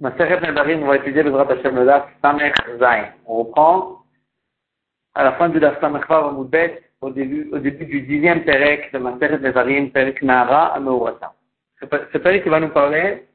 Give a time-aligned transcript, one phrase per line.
[0.00, 2.08] On va étudier le le Daf.
[3.26, 4.02] On reprend
[5.14, 6.04] à la fin du Daf Samech
[7.00, 11.34] au début, du dixième Perek de Maseret Nedarim, Perek Nahara Ameurata.
[11.80, 13.26] Ce Perek va nous parler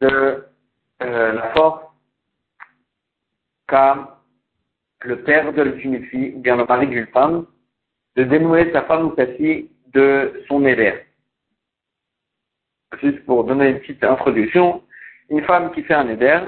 [0.00, 0.44] de
[1.02, 1.84] euh, la force
[3.68, 4.18] qu'a
[5.02, 7.46] le père de fille, ou bien le mari d'une femme,
[8.16, 10.94] de dénouer sa femme ou sa fille de son éder.
[13.00, 14.82] Juste pour donner une petite introduction,
[15.30, 16.40] une femme qui fait un éder,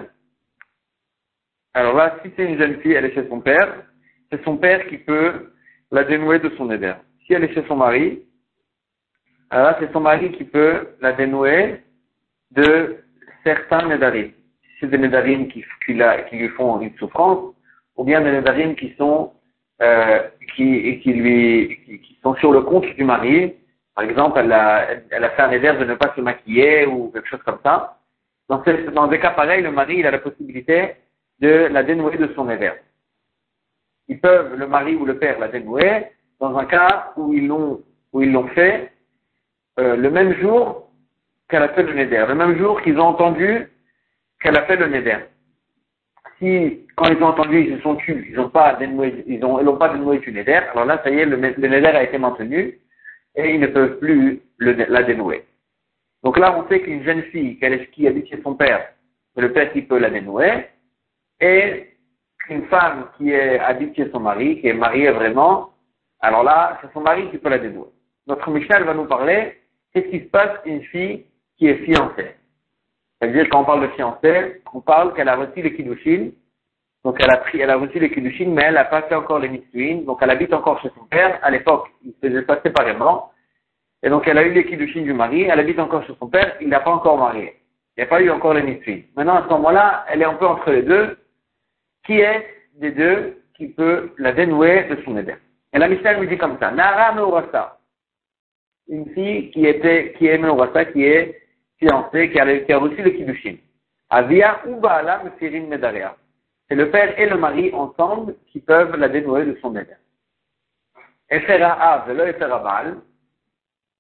[1.73, 3.85] alors là, si c'est une jeune fille, elle est chez son père,
[4.31, 5.53] c'est son père qui peut
[5.93, 6.95] la dénouer de son éder.
[7.25, 8.23] Si elle est chez son mari,
[9.51, 11.83] alors là, c'est son mari qui peut la dénouer
[12.53, 12.97] de
[13.45, 14.33] certains nédarim.
[14.63, 17.55] Si c'est des nédarim qui, lui font une souffrance,
[17.97, 19.33] ou bien des nédarim qui sont,
[19.83, 20.23] euh,
[20.55, 23.55] qui, qui lui, qui, sont sur le compte du mari.
[23.95, 27.11] Par exemple, elle a, elle a fait un éder de ne pas se maquiller ou
[27.13, 28.00] quelque chose comme ça.
[28.51, 30.97] Dans, ce, des cas pareils, le mari a la possibilité
[31.39, 32.73] de la dénouer de son éder.
[34.09, 36.07] Ils peuvent, le mari ou le père, la dénouer
[36.41, 38.91] dans un cas où ils l'ont fait
[39.79, 40.91] euh, le même jour
[41.49, 43.69] qu'elle a fait le neder, le même jour qu'ils ont entendu
[44.43, 45.19] qu'elle a fait le neder.
[46.41, 49.61] Si, quand ils ont entendu, ils se sont tus, ils n'ont pas dénoué, ils ont,
[49.61, 52.03] ils n'ont pas dénoué du neder, alors là, ça y est, le, le neder a
[52.03, 52.81] été maintenu
[53.37, 55.45] et ils ne peuvent plus la dénouer.
[56.23, 57.59] Donc là, on sait qu'une jeune fille
[57.93, 58.93] qui habite chez son père,
[59.35, 60.67] c'est le père qui peut la dénouer,
[61.41, 61.95] et
[62.45, 65.71] qu'une femme qui est, habite chez son mari, qui est mariée vraiment,
[66.21, 67.89] alors là, c'est son mari qui peut la dénouer.
[68.27, 69.59] Notre Michel va nous parler,
[69.93, 71.27] qu'est-ce qui se passe une fille
[71.57, 72.37] qui est fiancée?
[73.19, 76.31] C'est-à-dire, quand on parle de fiancée, on parle qu'elle a reçu les kiddushin,
[77.05, 79.39] donc elle a pris, elle a reçu les kiddushin, mais elle n'a pas fait encore
[79.39, 81.39] les mitzvahs, donc elle habite encore chez son père.
[81.43, 83.30] À l'époque, il se faisait pas séparément.
[84.03, 86.69] Et donc, elle a eu kiddushin du mari, elle habite encore chez son père, il
[86.69, 87.57] n'a pas encore marié.
[87.97, 89.07] Il n'y a pas eu encore les.
[89.15, 91.19] Maintenant, à ce moment-là, elle est un peu entre les deux.
[92.07, 95.35] Qui est des deux qui peut la dénouer de son éder?
[95.73, 97.79] Et la Mishnah lui dit comme ça, Nara Meurasa.
[98.89, 101.43] Une fille qui était, qui est Meurasa, qui est
[101.79, 103.57] fiancée, qui a, qui a reçu le kiddushin.
[104.09, 106.17] Avia ou Baala Mefirin Medaria.
[106.69, 109.95] C'est le père et le mari ensemble qui peuvent la dénouer de son éder.
[111.29, 113.10] Efera Av, le.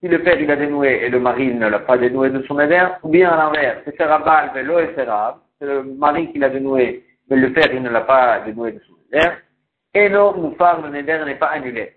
[0.00, 2.58] Si le père il a dénoué et le mari ne l'a pas dénoué de son
[2.58, 5.36] éder, ou bien à l'inverse, Efera Baal, velo Efera Av.
[5.58, 8.80] C'est le mari qui l'a dénoué, mais le père il ne l'a pas dénoué de
[8.80, 9.28] son éder.
[9.92, 11.96] Et non, Moufar, le neder n'est pas annulé.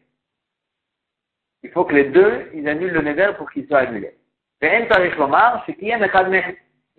[1.62, 4.18] Il faut que les deux, ils annulent le neder pour qu'il soit annulé.
[4.62, 4.76] Il n'y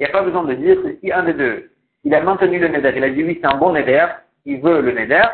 [0.04, 1.70] a pas besoin de dire que si un des deux,
[2.04, 4.06] il a maintenu le neder, il a dit oui, c'est un bon neder,
[4.44, 5.24] il veut le neder,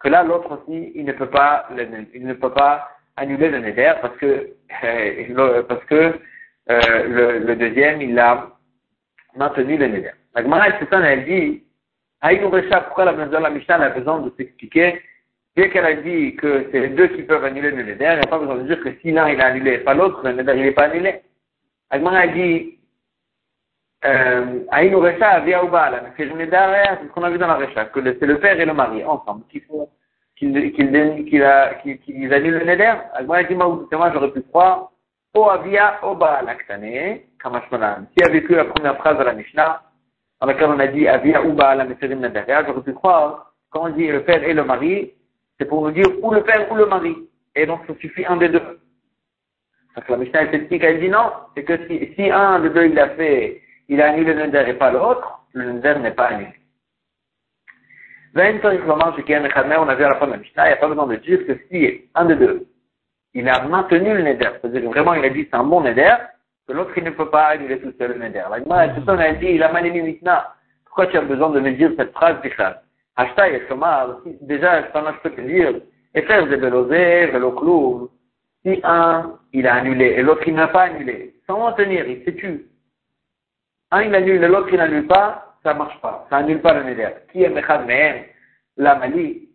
[0.00, 1.68] que là, l'autre aussi, il ne peut pas,
[2.14, 4.50] il ne peut pas annuler le neder parce que,
[4.84, 6.18] euh, parce que
[6.70, 8.50] euh, le, deuxième, il a
[9.36, 10.10] maintenu le neder.
[10.34, 11.64] La Gemara, elle dit,
[12.20, 15.00] Aïnou Recha, pourquoi la, la Mishnah a besoin de s'expliquer?
[15.56, 18.24] Dès qu'elle a dit que c'est les deux qui peuvent annuler le neder, il n'y
[18.24, 20.32] a pas besoin de dire que si l'un il a annulé et pas l'autre, le
[20.32, 21.22] neder il n'est pas annulé.
[21.90, 22.78] Agmara a dit
[24.02, 25.70] Aïnou Recha, via ou
[26.16, 28.58] c'est le neder, c'est ce qu'on a vu dans la Recha, que c'est le père
[28.58, 29.88] et le mari ensemble qui font,
[30.36, 32.94] qui, qui, qui, qui, annulent le neder.
[33.12, 34.90] A dit moi j'aurais pu croire
[35.36, 38.06] O avia o baal aktane, kamashmanan.
[38.14, 39.82] Qui a vécu la première phrase de la Mishnah,
[40.40, 43.88] dans laquelle on a dit Avia ou Baal Meserim Nadaria, j'aurais pu croire, quand on
[43.88, 45.12] dit le père et le mari,
[45.58, 47.16] c'est pour nous dire ou le père ou le mari.
[47.56, 48.80] Et donc, ça suffit un des deux.
[49.96, 52.98] Donc, la Mishnah esthétique, elle dit non, c'est que si, si un des deux il
[52.98, 56.52] a fait, il a annulé le neder et pas l'autre, le neder n'est pas annulé.
[58.34, 61.16] On a vu à la fin de la Mishnah, il n'y a pas besoin de
[61.16, 62.66] dire que si un des deux,
[63.32, 66.14] il a maintenu le neder, c'est-à-dire vraiment il a dit c'est un bon neder,
[66.66, 68.44] que l'autre il ne peut pas annuler tout seul le neder.
[68.50, 70.54] La on a dit, il a manémi mitna.
[70.84, 72.80] Pourquoi tu as besoin de me dire cette phrase, Bichal?
[73.16, 75.74] Hashta Yeshomar, déjà, je peux te dire,
[76.14, 78.10] et faire des velosé, veloclou,
[78.64, 82.34] si un, il a annulé, et l'autre, il n'a pas annulé, sans maintenir, il s'est
[82.34, 82.66] tu.
[83.90, 86.26] Un, il annule, et l'autre, il n'annule pas, ça marche pas.
[86.30, 87.08] Ça annule pas le neder.
[87.32, 88.24] Qui est Mechad Mehem?
[88.76, 89.48] La Mali.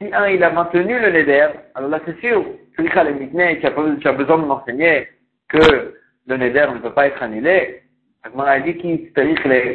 [0.00, 2.44] Si un, il a maintenu le neder, alors là, c'est sûr,
[2.76, 5.08] tu as besoin de m'enseigner
[5.48, 5.94] que
[6.26, 7.82] le neder ne peut pas être annulé.
[8.22, 9.12] A dit qu'il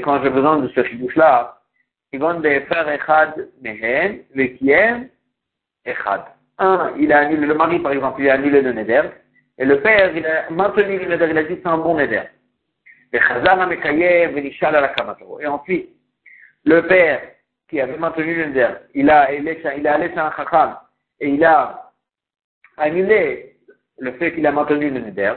[0.03, 1.57] quand j'ai besoin de ce chidouche-là,
[2.13, 2.19] le.
[6.59, 9.01] Un, il a annulé, le mari par exemple, il a annulé le neder,
[9.57, 12.23] et le père, il a maintenu le neder, il a dit c'est un bon neder.
[13.13, 13.19] Et
[15.48, 15.89] ensuite,
[16.65, 17.21] le père,
[17.69, 20.75] qui avait maintenu le neder, il a, a, a allé chez un chacham,
[21.19, 21.92] et il a
[22.77, 23.56] annulé
[24.00, 25.33] le fait qu'il a maintenu le neder,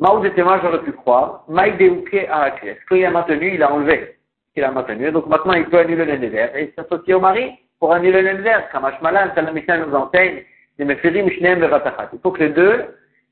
[0.00, 1.44] Maoud et moi, j'aurais pu croire.
[1.48, 4.16] Maïdéouké à Est-ce qu'il a maintenu, il a enlevé.
[4.54, 5.10] Il a maintenu.
[5.10, 7.50] Donc maintenant, il peut annuler le neder et s'associer au mari
[7.80, 8.58] pour annuler le neder.
[8.70, 10.44] Kamash Malan, nous enseigne,
[10.78, 12.84] Il faut que les deux,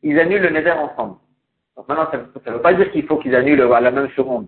[0.03, 1.19] ils annulent le neder ensemble.
[1.77, 4.47] Donc maintenant, ça ne veut pas dire qu'il faut qu'ils annulent à la même seconde.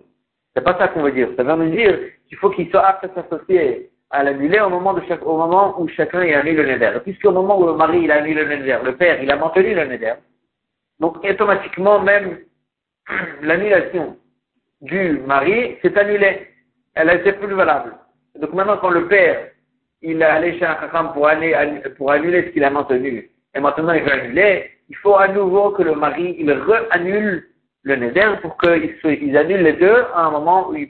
[0.55, 1.29] C'est pas ça qu'on veut dire.
[1.37, 5.01] Ça veut dire qu'il faut qu'ils soient aptes à s'associer à l'annuler au moment de
[5.07, 6.99] chaque, au moment où chacun a annulé le neder.
[7.03, 9.73] Puisqu'au moment où le mari il a annulé le neder, le père il a maintenu
[9.75, 10.15] le neder,
[10.99, 12.39] donc automatiquement même
[13.41, 14.17] l'annulation
[14.81, 16.47] du mari s'est annulée.
[16.95, 17.95] Elle a été plus valable.
[18.39, 19.49] Donc maintenant quand le père
[20.01, 20.75] il a allé chez un
[21.13, 21.29] pour,
[21.97, 25.71] pour annuler ce qu'il a maintenu, et maintenant il veut annuler, il faut à nouveau
[25.71, 27.47] que le mari il re-annule
[27.83, 30.89] le neder pour qu'ils ils annulent les deux à un moment où ils,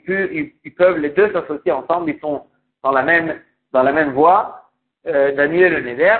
[0.64, 2.42] ils peuvent les deux s'associer ensemble, ils sont
[2.82, 3.40] dans la même,
[3.72, 4.70] dans la même voie
[5.06, 6.18] euh, d'annuler le neder,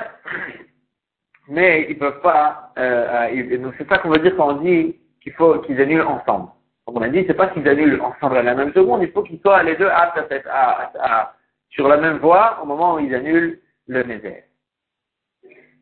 [1.48, 2.72] mais ils peuvent pas.
[2.78, 6.48] Euh, euh c'est ça qu'on veut dire quand on dit qu'il faut qu'ils annulent ensemble.
[6.86, 9.22] Comme on a dit, c'est pas qu'ils annulent ensemble à la même seconde, il faut
[9.22, 10.14] qu'ils soient les deux à,
[10.50, 11.34] à, à,
[11.70, 14.44] sur la même voie au moment où ils annulent le neder.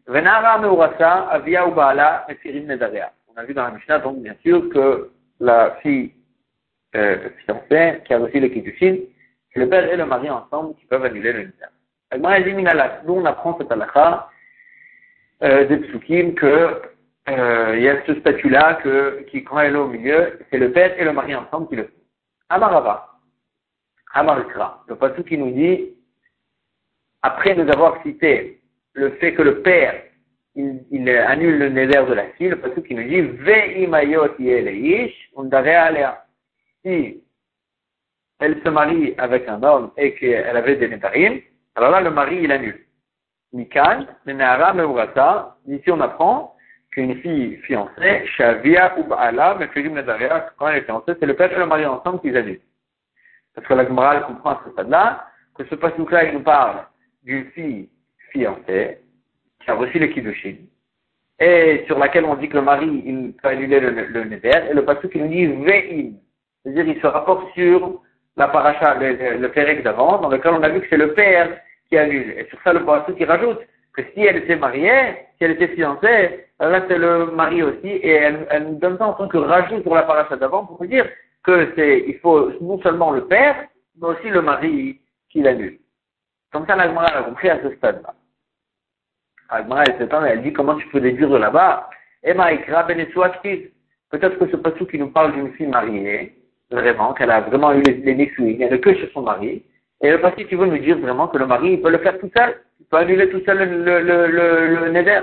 [0.09, 0.59] On a
[3.45, 6.15] vu dans la Mishnah, donc bien sûr, que la fille
[6.97, 9.01] euh, fiancée, qui a reçu le kiddushin,
[9.55, 11.69] le père et le mari ensemble qui peuvent annuler le nidar.
[13.05, 14.31] Nous, on apprend cette halakha
[15.43, 16.81] euh, des psukim que
[17.29, 20.73] euh, il y a ce statut-là que, qui, quand elle est au milieu, c'est le
[20.73, 21.91] père et le mari ensemble qui le font.
[22.49, 23.19] Amarava,
[24.15, 25.91] Amarikra, le passage qui nous dit,
[27.21, 28.58] après nous avoir cité
[28.99, 29.95] le fait que le père,
[30.55, 36.25] il, annule le neder de la fille, le passage qui nous dit, Ve'imayot yeleish, alea.
[36.85, 37.23] Si
[38.41, 41.41] elle se marie avec un homme et qu'elle avait des nétarim,
[41.75, 42.81] alors là, le mari, il annule.
[43.53, 46.55] Mikan, Nenara, Meurata, ici on apprend
[46.91, 51.53] qu'une fille fiancée, Shavia ou Baala, Mefirim Nedaria, quand elle est fiancée, c'est le père
[51.53, 52.61] et le mari ensemble qui annulent.
[53.55, 56.85] Parce que la Gemara comprend à ce stade-là que ce passage-là, il nous parle
[57.25, 57.89] d'une fille
[58.31, 58.99] fiancée
[59.61, 60.57] qui a reçu le kiddushin
[61.41, 64.75] et sur laquelle on dit que le mari, il peut annuler le, le, neder, et
[64.75, 66.15] le passage qui nous dit Ve'im.
[66.63, 68.03] C'est-à-dire, il se rapporte sur
[68.37, 71.97] la paracha, le, le d'avant, dans lequel on a vu que c'est le père qui
[71.97, 72.35] annule.
[72.37, 73.61] Et sur ça, le pasteur qui rajoute
[73.93, 78.11] que si elle était mariée, si elle était fiancée, là c'est le mari aussi, et
[78.11, 81.09] elle, elle nous donne ça en tant que rajout sur la paracha d'avant pour dire
[81.45, 83.65] que c'est, il faut non seulement le père,
[84.01, 85.01] mais aussi le mari
[85.31, 85.79] qui l'annule.
[86.53, 88.15] Comme ça, l'Agmara a compris à ce stade-là.
[89.51, 91.89] L'Agmara, elle elle dit comment tu peux déduire de là-bas.
[92.23, 96.35] Emma Ikra Peut-être que ce passou qui nous parle d'une fille mariée,
[96.71, 99.63] vraiment, qu'elle a vraiment eu les, les elle n'est que chez son mari.
[100.01, 102.19] Et le passé, tu veux nous dire vraiment que le mari, il peut le faire
[102.19, 102.61] tout seul.
[102.81, 105.21] Il peut annuler tout seul le, le, le, le, neder.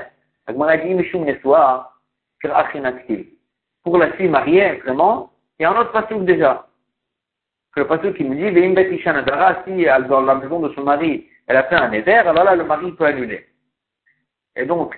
[3.83, 6.68] Pour la fille mariée, vraiment, il y a un autre passage déjà.
[7.75, 11.75] Le passage qui nous dit, si dans la maison de son mari, elle a fait
[11.75, 13.45] un neder, alors là, le mari peut annuler.
[14.56, 14.96] Et donc,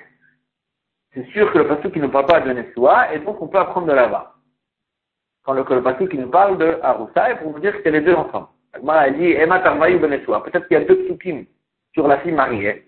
[1.14, 3.58] c'est sûr que le passage qui ne parle pas de Nessoa, et donc on peut
[3.58, 4.34] apprendre de là-bas
[5.48, 8.02] quand le, le qui nous parle de Aroussa, et pour vous dire que c'est les
[8.02, 8.48] deux ensemble.
[8.74, 10.44] Agmara dit, Emma Tarvaï Benesua.
[10.44, 11.46] Peut-être qu'il y a deux psukim
[11.94, 12.86] sur la fille mariée.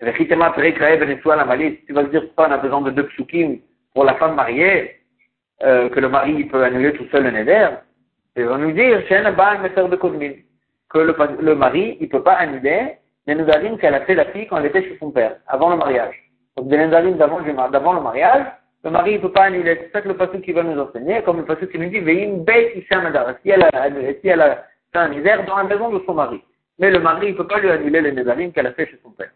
[0.00, 1.84] Rechitema Perekrae Benesua la malice.
[1.84, 3.58] Tu vas te dire, on a besoin de deux psukim
[3.92, 5.00] pour la femme mariée,
[5.64, 7.70] euh, que le mari peut annuler tout seul le neder?
[8.36, 10.34] Et on nous dire, Shen Baal Meser de Kodmin.
[10.88, 14.58] Que le mari, il peut pas annuler les Nedarim qu'elle a fait la fille quand
[14.58, 16.14] elle était chez son père, avant le mariage.
[16.56, 18.46] Donc des Nedarim d'avant le mariage,
[18.84, 19.78] le mari ne peut pas annuler.
[19.82, 22.00] C'est ça que le passage qui va nous enseigner, comme le passage qui nous dit,
[22.00, 23.16] Veim Beit si elle
[23.62, 26.42] a, si elle a fait un hiver dans la maison de son mari.
[26.78, 29.10] Mais le mari ne peut pas lui annuler les Nézarim qu'elle a fait chez son
[29.10, 29.30] père.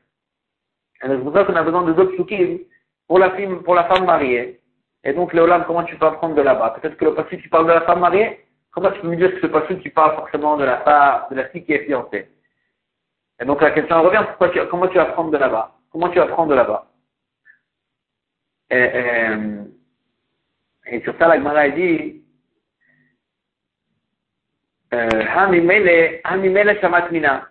[1.02, 2.14] Et c'est pour ça qu'on a besoin de d'autres
[3.08, 4.60] pour la, fille, pour la femme mariée.
[5.02, 6.76] Et donc, Léolam, comment tu peux apprendre de là-bas?
[6.80, 8.38] Peut-être que le passage qui parle de la femme mariée,
[8.70, 11.36] comment tu peux me dire que ce passage qui parle forcément de la, femme, de
[11.36, 12.28] la fille qui est fiancée?
[13.40, 14.24] Et donc la question revient,
[14.70, 15.78] comment tu apprends de là-bas?
[15.90, 16.86] Comment tu apprends de là-bas?
[18.70, 19.36] Et, et,
[20.96, 22.22] et sur ça, la Gemara dit,
[27.10, 27.48] Mina.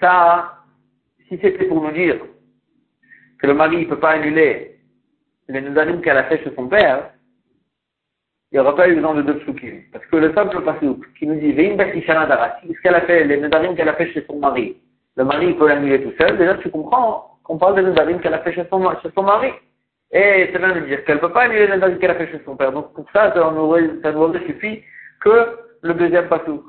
[0.00, 0.64] Ça,
[1.26, 2.20] si c'était pour nous dire
[3.38, 4.80] que le mari ne peut pas annuler
[5.48, 7.12] les Nedarim qu'elle a fait chez son père,
[8.50, 9.82] il n'y aura pas eu besoin de deux psukim.
[9.92, 13.76] Parce que le simple pasouk qui nous dit, Veim ce qu'elle a fait, les Nedarim
[13.76, 14.76] qu'elle a fait chez son mari,
[15.16, 18.40] le mari peut l'annuler tout seul, déjà tu comprends on parle des Nedarim qu'elle a
[18.40, 19.52] fait chez son, chez mari.
[20.10, 22.30] Et ça vient de dire qu'elle ne peut pas annuler les Nedarim qu'elle a fait
[22.30, 22.72] chez son père.
[22.72, 24.82] Donc pour ça, ça nous aurait, nous aurait suffi
[25.20, 26.62] que le deuxième pasouk.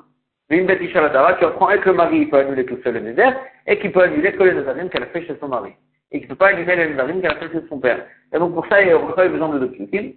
[0.50, 3.30] Une bête tu apprends et que le mari peut annuler tout seul les Neder
[3.68, 5.74] et qu'il peut annuler que les Nedarim qu'elle a fait chez son mari.
[6.12, 8.06] et qu'il ne peut pas annuler les Nedarim qu'à la de son père.
[8.34, 10.14] Et donc pour ça, il n'y pas besoin de deux psukim.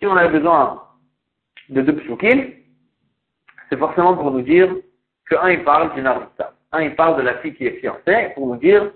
[0.00, 0.83] Si on a besoin
[1.68, 2.52] de deux psukim,
[3.68, 4.74] c'est forcément pour nous dire
[5.28, 6.54] qu'un il parle d'une arista.
[6.72, 8.92] Un il parle de la fille qui est fiancée pour nous dire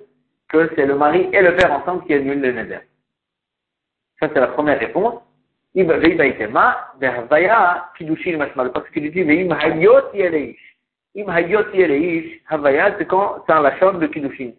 [0.49, 2.81] que c'est le mari et le père ensemble qui annulent les Neder.
[4.21, 5.23] Ça c'est la première réponse.
[5.75, 6.01] Parce
[8.91, 10.77] qu'il dit, Im hayot yeleish.
[11.17, 14.53] Im hayot yeleish, havaya, c'est quand c'est la chambre de Kiddushin.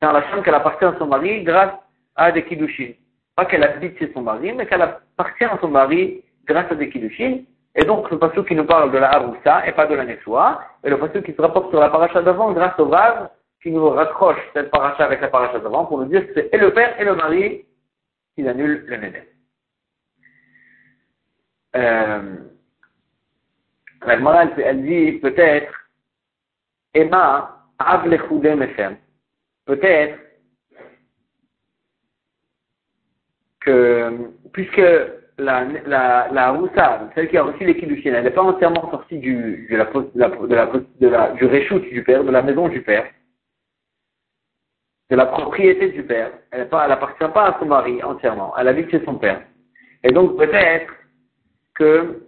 [0.00, 1.74] C'est la chambre qu'elle appartient à son mari grâce
[2.16, 2.92] à des Kiddushin.
[3.36, 6.88] Pas qu'elle habite chez son mari, mais qu'elle appartient à son mari grâce à des
[6.88, 7.42] Kiddushin.
[7.76, 10.60] Et donc, le passage qui nous parle de la Haroussa et pas de la Nessoua,
[10.84, 13.28] et le passage qui se rapporte sur la paracha d'avant grâce au vase
[13.62, 16.58] qui nous raccroche cette paracha avec la paracha d'avant pour nous dire que c'est et
[16.58, 17.64] le père et le mari
[18.34, 19.22] qui annulent le Nédé.
[21.76, 22.36] Euh,
[24.06, 25.72] la morale, elle dit peut-être,
[26.92, 28.96] Emma, av mechem.
[29.64, 30.18] Peut-être
[33.60, 34.82] que, puisque
[35.38, 39.18] la, la, la Roussa, celle qui a reçu les Kiddushin, elle n'est pas entièrement sortie
[39.18, 40.66] du, de la, de la,
[41.00, 43.06] de la, du réchoute du père, de la maison du père,
[45.10, 46.30] de la propriété du père.
[46.50, 48.54] Elle n'appartient pas à son mari entièrement.
[48.56, 49.42] Elle habite chez son père.
[50.02, 50.92] Et donc peut-être
[51.74, 52.22] que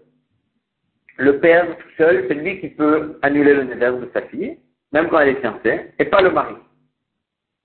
[1.19, 4.59] le père seul, c'est lui qui peut annuler le neder de sa fille,
[4.93, 6.55] même quand elle est fiancée, et pas le mari.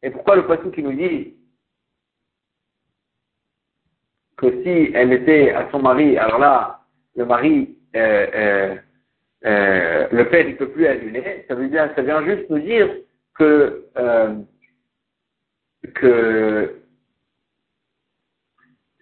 [0.04, 1.36] Et pourquoi le poisson qui nous dit
[4.42, 6.80] que si elle était à son mari, alors là,
[7.16, 8.76] le mari, euh, euh,
[9.46, 12.90] euh, le père, il peut plus annuler, ça veut dire, ça vient juste nous dire
[13.36, 13.86] que,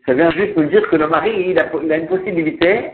[0.06, 2.92] ça vient juste nous dire que le mari, il a, a une possibilité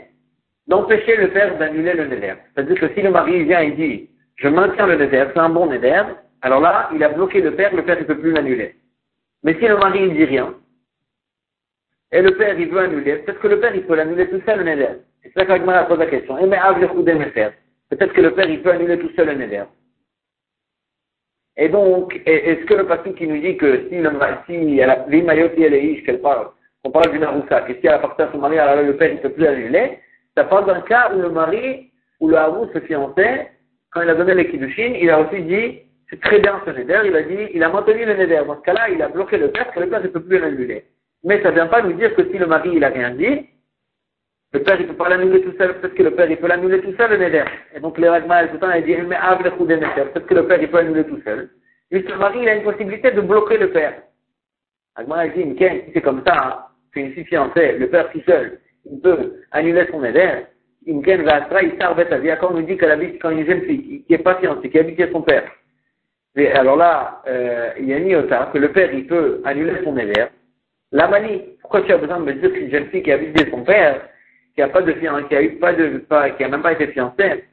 [0.68, 2.36] d'empêcher le père d'annuler le neder.
[2.54, 5.66] C'est-à-dire que si le mari vient et dit, je maintiens le neder, c'est un bon
[5.68, 6.04] neder,
[6.42, 8.76] alors là, il a bloqué le père, le père ne peut plus l'annuler.
[9.44, 10.54] Mais si le mari, il dit rien,
[12.12, 14.60] et le père, il veut annuler, peut-être que le père, il peut l'annuler tout seul,
[14.60, 15.00] le neder.
[15.24, 16.38] C'est ça qu'Agmara pose la question.
[16.38, 16.58] Et mais
[17.90, 19.64] Peut-être que le père, il peut annuler tout seul le neder.
[21.58, 26.04] Et donc, est-ce que le patron qui nous dit que si si elle a l'immayoti
[26.04, 26.50] qu'elle parle,
[26.84, 29.16] on parle d'une aroussa, que si elle appartient à son mari, alors le père, il
[29.16, 30.00] ne peut plus annuler,
[30.36, 33.52] ça parle d'un cas où le mari, ou le harou se fiançait,
[33.92, 37.02] quand il a donné les kiddushin, il a aussi dit, c'est très bien ce neder,
[37.06, 38.42] il a dit, il a maintenu le neder.
[38.46, 40.86] Dans ce cas-là, il a bloqué le père, que le père ne peut plus l'annuler.
[41.26, 43.50] Mais ça ne vient pas nous dire que si le mari il a rien dit,
[44.54, 46.80] le père il peut pas l'annuler tout seul, peut-être que le père il peut l'annuler
[46.82, 47.46] tout seul le neder.
[47.76, 50.78] Et donc le ragma le temps il dit mais peut-être que le père il peut
[50.78, 51.50] l'annuler tout seul.
[51.92, 54.04] Juste le mari il a une possibilité de bloquer le père.
[54.96, 56.60] Ragma dit si c'est comme ça, hein,
[56.94, 60.46] c'est une fiancée, le père tout seul, il peut annuler son neder.
[60.88, 62.30] Imken va il s'arrête à vie.
[62.40, 64.78] Quand on nous dit qu'elle habite quand une jeune fille qui est pas fiancée, qui
[64.78, 65.50] habite chez son père.
[66.36, 69.84] Et alors là, euh, il y a une iota que le père il peut annuler
[69.84, 70.28] son neder
[70.96, 73.52] la manie, pourquoi tu as besoin de me dire qu'une jeune fille qui a visité
[73.52, 74.08] son père,
[74.56, 76.02] qui a pas de fiancé, qui a eu pas de,
[76.38, 77.44] qui a même pas été fiancée,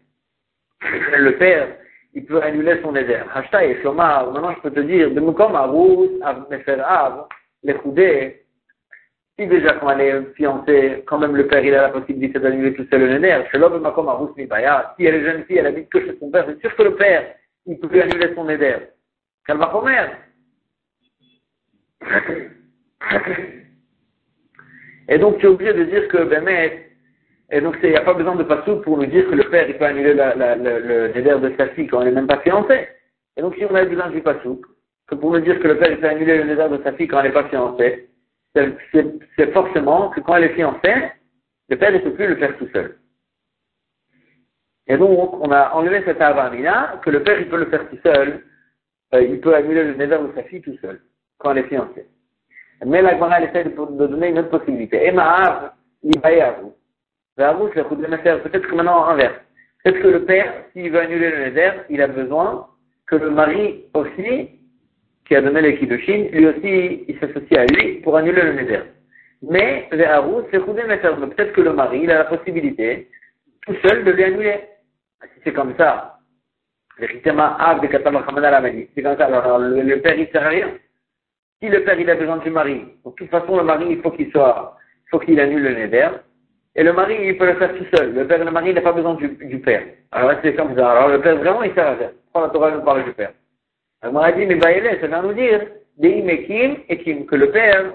[0.81, 1.69] le père,
[2.15, 3.27] il peut annuler son désert.
[3.35, 7.27] Hashtag et Shomar, maintenant je peux te dire, de Mukom Av,
[7.65, 8.45] les Khoudé,
[9.37, 10.01] si déjà quand elle
[10.69, 13.59] est quand même le père il a la possibilité d'annuler tout seul le neder, chez
[13.59, 16.45] l'homme Makom Arous Mibaya, si elle est jeune fille, elle habite que chez son père,
[16.47, 17.35] c'est sûr que le père,
[17.67, 18.47] il peut annuler son.
[18.47, 20.17] Qu'elle va mère.
[25.09, 26.47] Et donc tu es obligé de dire que ben
[27.55, 29.69] et donc il n'y a pas besoin de passou pour nous dire que le père
[29.69, 32.89] il peut annuler la, le, le de sa fille quand elle n'est même pas fiancée.
[33.37, 34.63] Et donc si on a besoin du passou,
[35.07, 37.09] que pour nous dire que le père il peut annuler le neder de sa fille
[37.09, 38.09] quand elle n'est pas fiancée,
[38.55, 40.95] c'est forcément que quand elle est fiancée,
[41.69, 42.99] le père ne peut plus le faire tout seul.
[44.87, 47.99] Et donc, on a enlevé cette avamina, que le père, il peut le faire tout
[48.05, 48.45] seul,
[49.15, 51.01] euh, il peut annuler le neder de sa fille tout seul,
[51.39, 52.07] quand elle est fiancée.
[52.85, 55.07] Mais la Gemara essaie de, de donner une autre possibilité.
[55.07, 55.73] Ema'av,
[56.03, 56.73] l'ibayavu.
[57.37, 59.35] Peut-être que maintenant, inverse.
[59.83, 62.67] Peut-être que le père, s'il veut annuler le neder, il a besoin
[63.07, 64.51] que le mari aussi,
[65.27, 68.83] qui a donné les kiddushin, lui aussi, il s'associe à lui pour annuler le neder.
[69.43, 73.09] Mais, peut-être que le mari, il a la possibilité,
[73.67, 74.61] tout seul, de lui annuler.
[75.23, 76.19] Si c'est comme ça,
[76.99, 77.45] c'est comme ça,
[79.25, 80.69] alors le, père, il sert à rien.
[81.63, 84.11] Si le père il a besoin du mari, de toute façon le mari il faut
[84.11, 84.77] qu'il soit,
[85.07, 86.09] il faut qu'il annule le neder.
[86.75, 88.15] Et le mari il peut le faire tout seul.
[88.15, 89.29] Le père, le mari il n'a pas besoin du,
[89.61, 89.85] père.
[90.11, 90.91] Alors c'est comme ça.
[90.91, 91.97] Alors le père vraiment il sert à.
[92.33, 93.33] Prends la Torah nous parle du père.
[94.01, 95.61] Alors a dit mais bah ça vient nous dire
[96.03, 97.93] et Kim et Kim que le père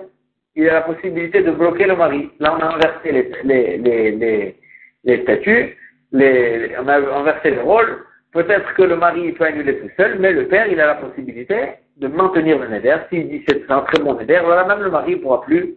[0.56, 2.30] il a la possibilité de bloquer le mari.
[2.40, 3.12] Là on a inversé
[3.44, 4.56] les les,
[5.04, 5.76] les statuts,
[6.14, 7.98] les, on a inversé les rôles.
[8.32, 10.96] Peut-être que le mari il peut annuler tout seul, mais le père il a la
[10.96, 12.98] possibilité de maintenir le neder.
[13.10, 15.76] S'il dit c'est un très bon neder, voilà, même le mari ne pourra plus,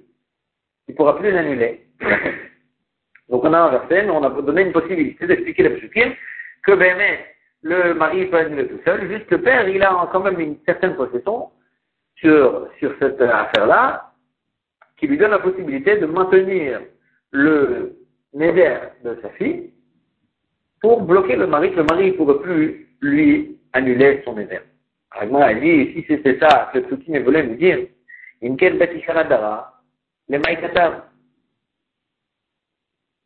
[0.88, 1.86] il pourra plus l'annuler.
[3.28, 6.12] Donc on a inversé, mais on a donné une possibilité d'expliquer les psukim
[6.64, 6.98] que ben,
[7.62, 10.96] le mari peut annuler tout seul, juste le père, il a quand même une certaine
[10.96, 11.50] possession
[12.16, 14.12] sur, sur cette affaire-là,
[14.96, 16.80] qui lui donne la possibilité de maintenir
[17.30, 17.96] le
[18.34, 19.72] neder de sa fille
[20.80, 24.60] pour bloquer le mari, que le mari ne pourrait plus lui annuler son neder.
[25.11, 27.87] Alors, elle dit, si c'était ça, que Tsuki voulait nous dire,
[28.43, 29.81] Inkel Batisharadara,
[30.27, 31.05] les Maïkatar.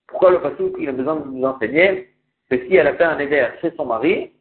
[0.07, 2.09] Pourquoi le Pasuk, il a besoin de nous enseigner
[2.49, 4.31] que si elle a fait un neder chez son mari,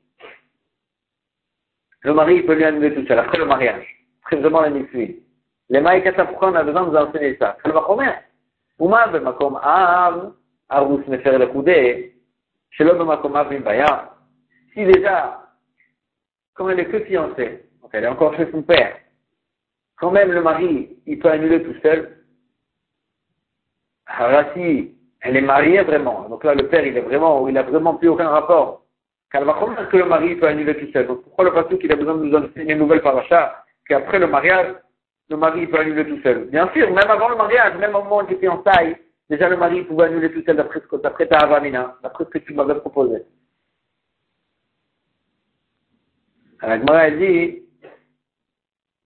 [2.00, 3.87] le mari peut lui annuler tout seul, après le mariage,
[4.25, 5.22] après vraiment la nuit.
[5.68, 8.12] Les Maïkatar, pourquoi on a besoin de nous enseigner ça C'est le Machomer.
[8.80, 10.14] ומה במקום אב,
[10.72, 12.10] ארוס מפר לכודי,
[12.70, 13.87] שלא במקום אב מבעיה.
[14.75, 15.41] Si déjà,
[16.53, 18.98] comme elle est que fiancée, donc elle est encore chez son père,
[19.98, 22.17] quand même le mari, il peut annuler tout seul.
[24.05, 27.57] Alors là, si elle est mariée vraiment, donc là le père, il est vraiment, il
[27.57, 28.83] a vraiment plus aucun rapport.
[29.31, 31.91] Car comment est-ce que le mari peut annuler tout seul Donc pourquoi le pasteur qu'il
[31.91, 34.75] a besoin de nous enseigner une nouvelle paracha, qu'après le mariage,
[35.29, 36.45] le mari peut annuler tout seul?
[36.50, 38.95] Bien sûr, même avant le mariage, même au moment en taille,
[39.29, 42.75] déjà le mari pouvait annuler tout seul d'après ta avamina, d'après ce que tu m'avais
[42.75, 43.24] proposé.
[46.65, 47.63] Elle dit,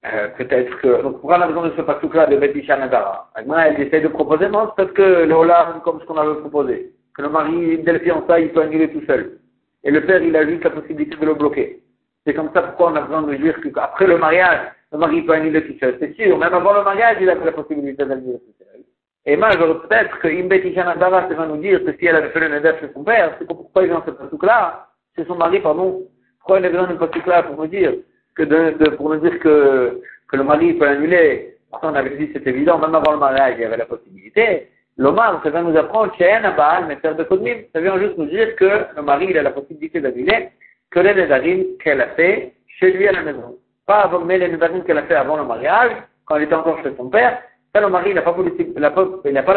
[0.06, 3.68] euh, peut-être que, donc pourquoi on a besoin de ce pasouk-là de Betisha Nadara Agma,
[3.68, 7.22] elle essaie de proposer, non, parce que le Hola, comme ce qu'on avait proposé, que
[7.24, 9.40] le mari, dès le fiançailles, il peut annuler tout seul.
[9.84, 11.82] Et le père, il a juste la possibilité de le bloquer.
[12.26, 14.60] C'est comme ça pourquoi on a besoin de dire qu'après le mariage,
[14.92, 15.98] le mari peut annuler tout seul?
[16.00, 18.84] C'est sûr, même avant le mariage, il a la possibilité d'annuler tout seul.
[19.26, 22.40] Et moi, je peut-être que Imbet Ishanadara va nous dire que si elle avait fait
[22.40, 25.60] le neder chez son père, c'est pourquoi il est dans ce pasouk-là, c'est son mari,
[25.60, 26.08] pardon,
[26.48, 27.94] pourquoi il a besoin de pasouk-là pour nous dire
[28.34, 31.58] que pour nous dire que, que le mari peut annuler?
[31.70, 34.70] Pourtant, on avait dit c'est évident, même avant le mariage, il y avait la possibilité.
[34.96, 37.58] L'Omar, ça vient nous apprendre chez Baal, mais faire de Kodmim.
[37.74, 40.52] Ça vient juste nous dire que le mari, a la possibilité d'annuler
[40.90, 44.48] que les Nedarim qu'elle a fait chez lui à la maison pas avant, mais les
[44.48, 45.92] Nedarim qu'elle a fait avant le mariage,
[46.26, 47.42] quand elle était encore chez son père,
[47.76, 48.34] ça le mari n'a pas,
[48.74, 48.92] la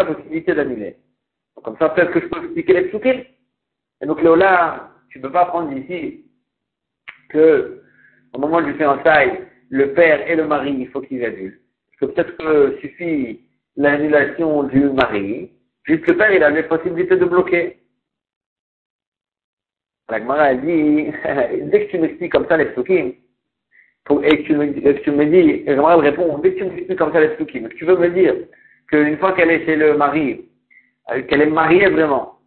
[0.04, 0.96] possibilité d'annuler.
[1.62, 3.22] Comme ça, peut-être que je peux expliquer les psukim.
[4.02, 6.24] Et donc, là, tu ne peux pas prendre ici
[7.30, 7.82] que,
[8.32, 9.40] au moment du fiançailles,
[9.70, 11.60] le père et le mari, il faut qu'ils annulent.
[11.98, 13.40] Que peut-être que suffit
[13.76, 15.50] l'annulation du mari,
[15.84, 17.78] juste le père, il a la possibilité de bloquer.
[20.08, 21.12] La Gemara, elle dit,
[21.70, 23.12] dès que tu m'expliques comme ça les psukim,
[24.22, 24.54] et que tu
[25.12, 27.84] me, dis, et j'aimerais répondre, dès que tu me dis comme ça les mais tu
[27.84, 28.34] veux me dire
[28.88, 30.48] qu'une fois qu'elle est chez le mari,
[31.10, 32.40] euh, qu'elle est mariée vraiment,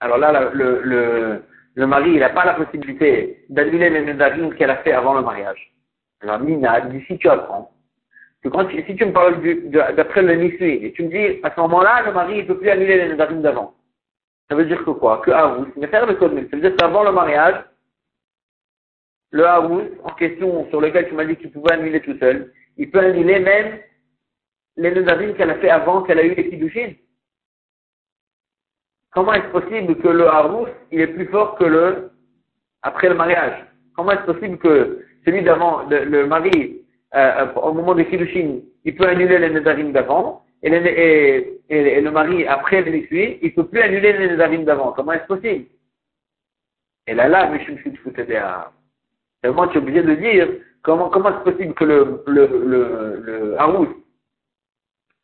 [0.00, 1.42] alors là, le,
[1.76, 5.20] le mari, il n'a pas la possibilité d'annuler les nedarim qu'elle a fait avant le
[5.20, 5.72] mariage.
[6.22, 7.70] Alors, Nina, d'ici tu apprends,
[8.42, 9.40] que quand si tu me parles
[9.94, 12.70] d'après le Nisui, et tu me dis, à ce moment-là, le mari, il peut plus
[12.70, 13.74] annuler les nedarim d'avant.
[14.48, 15.20] Ça veut dire que quoi?
[15.20, 17.62] Que Arous, mais faire le code, ça veut dire qu'avant le mariage,
[19.32, 22.52] le Harouz en question sur lequel tu m'as dit que tu pouvais annuler tout seul,
[22.78, 23.78] il peut annuler même
[24.76, 26.92] les Nedarim qu'elle a fait avant qu'elle a eu les Kiddushin.
[29.12, 32.10] Comment est-ce possible que le Harouz, il est plus fort que le
[32.82, 33.64] après le mariage?
[33.94, 36.82] Comment est-ce possible que celui d'avant, le, mari,
[37.14, 40.70] euh, au moment des Kiddushin, il peut annuler les Nedarim d'avant, et,
[41.68, 44.92] le mari, après le suit, il ne peut plus annuler les Nedarim d'avant.
[44.92, 45.66] Comment est-ce possible?
[47.06, 47.90] Et là, là, mais je suis
[49.78, 50.48] obligé de dire.
[50.82, 53.56] Comment comment c'est possible que le le le, le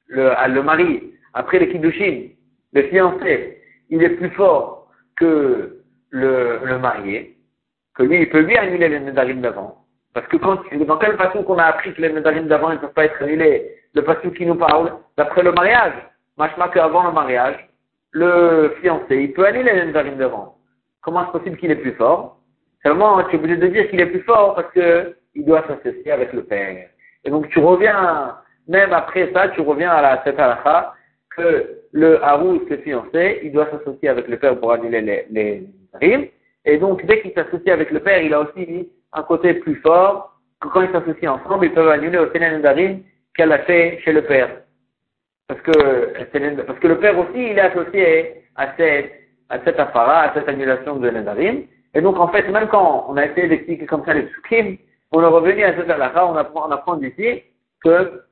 [0.09, 2.29] le, le mari, après les Kiddushin,
[2.73, 3.62] le fiancé,
[3.93, 7.37] il est plus fort que le, marié,
[7.95, 9.85] que lui, il peut lui annuler les Nedarim d'avant.
[10.15, 13.05] Parce que dans quelle façon qu'on a appris que les Nedarim d'avant ne peuvent pas
[13.05, 15.93] être annulés, le passage qui nous parle, d'après le mariage,
[16.39, 17.69] machma qu'avant le mariage,
[18.13, 20.57] le fiancé, il peut annuler les Nedarim d'avant.
[21.03, 22.39] Comment c'est possible qu'il est plus fort?
[22.83, 26.13] Seulement, tu es obligé de dire qu'il est plus fort parce que il doit s'associer
[26.13, 26.89] avec le père.
[27.25, 30.95] Et donc, tu reviens, même après ça, tu reviens à la, cette halakha,
[31.37, 35.65] que le harous, le fiancé, il doit s'associer avec le père pour annuler les, les
[35.95, 36.27] rimes.
[36.65, 40.41] Et donc, dès qu'il s'associe avec le père, il a aussi un côté plus fort
[40.61, 43.01] que quand ils s'associent ensemble, ils peuvent annuler aussi les Darim
[43.35, 44.63] qu'elle a fait chez le père.
[45.49, 49.13] Parce que, parce que le père aussi, il est associé à cette,
[49.49, 51.65] à cette afara, à cette annulation de Nedarim.
[51.95, 54.77] Et donc, en fait, même quand on a essayé d'expliquer comme ça les psukim,
[55.11, 57.43] on est revenu à cette halakha, on apprend, on apprend d'ici
[57.85, 58.23] que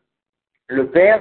[0.69, 1.21] le père,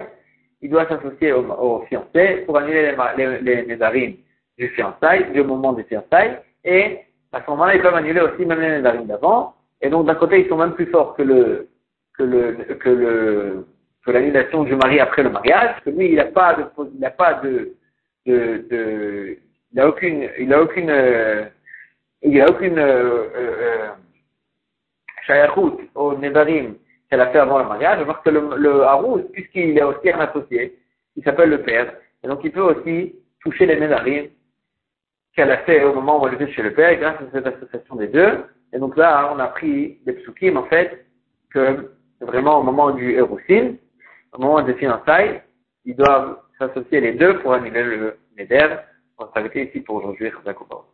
[0.61, 4.19] il doit s'associer au, fiancé pour annuler les, les,
[4.57, 6.99] du fiançailles, du moment du fiançailles, et
[7.31, 10.41] à ce moment-là, ils peuvent annuler aussi même les nédarim d'avant, Et donc d'un côté,
[10.41, 11.69] ils sont même plus forts que le
[12.17, 13.65] que le
[14.05, 17.11] que l'annulation du mari après le mariage, que lui, il n'a pas de il n'a
[17.11, 17.73] pas de
[18.25, 19.37] de, de
[19.71, 20.91] il a aucune il a aucune
[22.21, 23.89] il a aucune euh, euh,
[25.29, 26.75] euh au Nedarim
[27.09, 30.19] qu'elle a fait avant le mariage, alors que le, le Harouz, puisqu'il est aussi un
[30.19, 30.79] associé,
[31.15, 31.93] il s'appelle le père,
[32.23, 34.27] et donc il peut aussi toucher les Nedarim
[35.35, 37.95] qu'elle a fait au moment où elle était chez le père, grâce à cette association
[37.95, 38.43] des deux.
[38.73, 41.05] Et donc là, on a pris des psukim, en fait,
[41.51, 43.75] que vraiment au moment du Erosin,
[44.33, 45.41] au moment des fiançailles,
[45.85, 48.75] ils doivent s'associer les deux pour annuler le Neder.
[49.17, 50.31] On s'arrêter ici pour aujourd'hui.